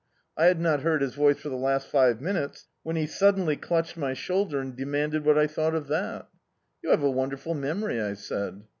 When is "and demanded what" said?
4.59-5.37